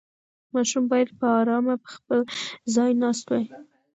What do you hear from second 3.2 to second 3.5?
وای.